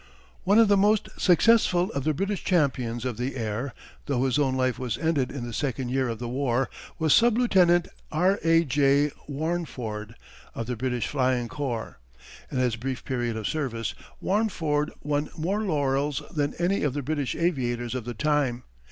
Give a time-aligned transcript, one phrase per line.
[0.45, 3.71] One of the most successful of the British champions of the air,
[4.07, 7.37] though his own life was ended in the second year of the war, was sub
[7.37, 8.39] Lieutenant R.
[8.43, 8.63] A.
[8.65, 9.11] J.
[9.29, 10.15] Warneford,
[10.55, 11.99] of the British Flying Corps.
[12.51, 17.35] In his brief period of service Warneford won more laurels than any of the British
[17.35, 18.63] aviators of the time.